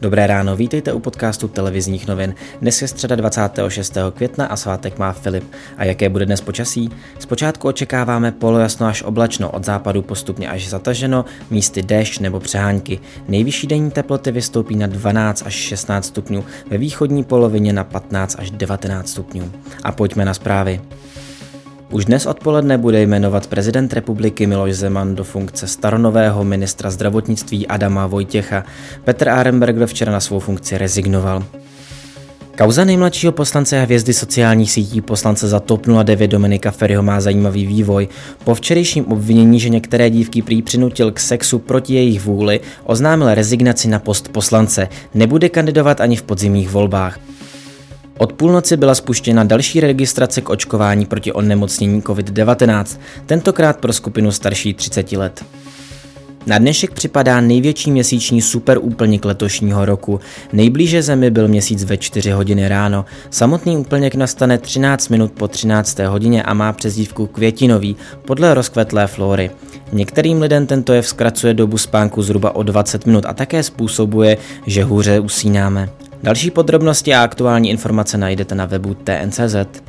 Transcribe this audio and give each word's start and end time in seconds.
Dobré 0.00 0.26
ráno, 0.26 0.56
vítejte 0.56 0.92
u 0.92 0.98
podcastu 0.98 1.48
televizních 1.48 2.06
novin. 2.06 2.34
Dnes 2.60 2.82
je 2.82 2.88
středa 2.88 3.16
26. 3.16 3.98
května 4.14 4.46
a 4.46 4.56
svátek 4.56 4.98
má 4.98 5.12
Filip. 5.12 5.44
A 5.76 5.84
jaké 5.84 6.08
bude 6.08 6.26
dnes 6.26 6.40
počasí? 6.40 6.90
Zpočátku 7.18 7.68
očekáváme 7.68 8.32
polojasno 8.32 8.86
až 8.86 9.02
oblačno, 9.02 9.50
od 9.50 9.64
západu 9.64 10.02
postupně 10.02 10.48
až 10.48 10.68
zataženo, 10.68 11.24
místy 11.50 11.82
déšť 11.82 12.20
nebo 12.20 12.40
přehánky. 12.40 13.00
Nejvyšší 13.28 13.66
denní 13.66 13.90
teploty 13.90 14.32
vystoupí 14.32 14.76
na 14.76 14.86
12 14.86 15.42
až 15.46 15.54
16 15.54 16.06
stupňů, 16.06 16.44
ve 16.70 16.78
východní 16.78 17.24
polovině 17.24 17.72
na 17.72 17.84
15 17.84 18.36
až 18.38 18.50
19 18.50 19.08
stupňů. 19.08 19.52
A 19.82 19.92
pojďme 19.92 20.24
na 20.24 20.34
zprávy. 20.34 20.80
Už 21.96 22.04
dnes 22.04 22.26
odpoledne 22.26 22.78
bude 22.78 23.02
jmenovat 23.02 23.46
prezident 23.46 23.92
republiky 23.92 24.46
Miloš 24.46 24.74
Zeman 24.74 25.14
do 25.14 25.24
funkce 25.24 25.66
staronového 25.66 26.44
ministra 26.44 26.90
zdravotnictví 26.90 27.66
Adama 27.66 28.06
Vojtěcha. 28.06 28.64
Petr 29.04 29.28
Arenberger 29.28 29.86
včera 29.86 30.12
na 30.12 30.20
svou 30.20 30.38
funkci 30.38 30.78
rezignoval. 30.78 31.44
Kauza 32.58 32.84
nejmladšího 32.84 33.32
poslance 33.32 33.80
a 33.80 33.82
hvězdy 33.82 34.12
sociálních 34.12 34.72
sítí 34.72 35.00
poslance 35.00 35.48
za 35.48 35.60
TOP 35.60 35.86
09 36.02 36.28
Dominika 36.28 36.70
Ferryho 36.70 37.02
má 37.02 37.20
zajímavý 37.20 37.66
vývoj. 37.66 38.08
Po 38.44 38.54
včerejším 38.54 39.06
obvinění, 39.06 39.60
že 39.60 39.68
některé 39.68 40.10
dívky 40.10 40.42
prý 40.42 40.62
přinutil 40.62 41.12
k 41.12 41.20
sexu 41.20 41.58
proti 41.58 41.94
jejich 41.94 42.20
vůli, 42.24 42.60
oznámil 42.84 43.34
rezignaci 43.34 43.88
na 43.88 43.98
post 43.98 44.28
poslance. 44.28 44.88
Nebude 45.14 45.48
kandidovat 45.48 46.00
ani 46.00 46.16
v 46.16 46.22
podzimních 46.22 46.70
volbách. 46.70 47.18
Od 48.18 48.32
půlnoci 48.32 48.76
byla 48.76 48.94
spuštěna 48.94 49.44
další 49.44 49.80
registrace 49.80 50.40
k 50.40 50.50
očkování 50.50 51.06
proti 51.06 51.32
onemocnění 51.32 52.02
COVID-19, 52.02 52.98
tentokrát 53.26 53.76
pro 53.76 53.92
skupinu 53.92 54.32
starší 54.32 54.74
30 54.74 55.12
let. 55.12 55.44
Na 56.46 56.58
dnešek 56.58 56.90
připadá 56.90 57.40
největší 57.40 57.90
měsíční 57.90 58.42
superúplněk 58.42 59.24
letošního 59.24 59.84
roku. 59.84 60.20
Nejblíže 60.52 61.02
zemi 61.02 61.30
byl 61.30 61.48
měsíc 61.48 61.84
ve 61.84 61.96
4 61.96 62.30
hodiny 62.30 62.68
ráno. 62.68 63.04
Samotný 63.30 63.76
úplněk 63.76 64.14
nastane 64.14 64.58
13 64.58 65.08
minut 65.08 65.32
po 65.32 65.48
13. 65.48 65.98
hodině 65.98 66.42
a 66.42 66.54
má 66.54 66.72
přezdívku 66.72 67.26
květinový 67.26 67.96
podle 68.24 68.54
rozkvetlé 68.54 69.06
flory. 69.06 69.50
Některým 69.92 70.40
lidem 70.40 70.66
tento 70.66 70.92
jev 70.92 71.06
zkracuje 71.06 71.54
dobu 71.54 71.78
spánku 71.78 72.22
zhruba 72.22 72.56
o 72.56 72.62
20 72.62 73.06
minut 73.06 73.24
a 73.26 73.32
také 73.32 73.62
způsobuje, 73.62 74.36
že 74.66 74.84
hůře 74.84 75.20
usínáme. 75.20 75.88
Další 76.26 76.50
podrobnosti 76.50 77.14
a 77.14 77.22
aktuální 77.22 77.70
informace 77.70 78.18
najdete 78.18 78.54
na 78.54 78.66
webu 78.66 78.94
TNCZ. 78.94 79.86